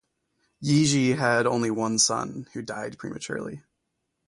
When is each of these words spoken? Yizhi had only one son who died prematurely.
Yizhi 0.63 1.15
had 1.15 1.45
only 1.45 1.69
one 1.69 1.99
son 1.99 2.47
who 2.53 2.63
died 2.63 2.97
prematurely. 2.97 3.61